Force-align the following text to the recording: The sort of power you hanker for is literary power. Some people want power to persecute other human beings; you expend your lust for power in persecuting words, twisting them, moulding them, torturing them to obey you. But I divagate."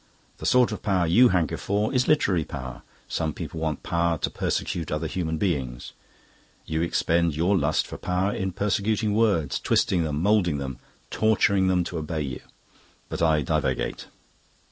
The 0.39 0.47
sort 0.47 0.71
of 0.71 0.81
power 0.81 1.05
you 1.05 1.29
hanker 1.29 1.57
for 1.57 1.93
is 1.93 2.07
literary 2.07 2.43
power. 2.43 2.81
Some 3.07 3.33
people 3.35 3.59
want 3.59 3.83
power 3.83 4.17
to 4.17 4.31
persecute 4.31 4.91
other 4.91 5.05
human 5.05 5.37
beings; 5.37 5.93
you 6.65 6.81
expend 6.81 7.35
your 7.35 7.55
lust 7.55 7.85
for 7.85 7.99
power 7.99 8.33
in 8.33 8.51
persecuting 8.51 9.13
words, 9.13 9.59
twisting 9.59 10.01
them, 10.03 10.19
moulding 10.19 10.57
them, 10.57 10.79
torturing 11.11 11.67
them 11.67 11.83
to 11.83 11.99
obey 11.99 12.21
you. 12.21 12.39
But 13.09 13.21
I 13.21 13.43
divagate." 13.43 14.05